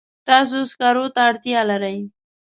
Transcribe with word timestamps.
تاسو 0.27 0.57
سکرو 0.71 1.05
ته 1.15 1.19
اړتیا 1.29 1.59
لرئ. 1.69 1.97